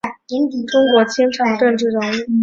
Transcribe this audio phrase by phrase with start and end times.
[0.67, 2.25] 中国清朝政治人物。